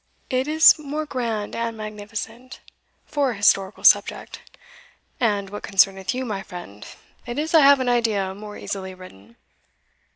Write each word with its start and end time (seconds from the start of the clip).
it 0.31 0.47
is 0.47 0.79
more 0.79 1.05
grand 1.05 1.55
and 1.55 1.77
magnificent 1.77 2.59
for 3.05 3.29
an 3.29 3.37
historical 3.37 3.83
subject; 3.83 4.41
and, 5.19 5.51
what 5.51 5.61
concerneth 5.61 6.15
you, 6.15 6.25
my 6.25 6.41
friend, 6.41 6.87
it 7.27 7.37
is, 7.37 7.53
I 7.53 7.59
have 7.59 7.79
an 7.79 7.87
idea, 7.87 8.33
more 8.33 8.57
easily 8.57 8.95
written." 8.95 9.35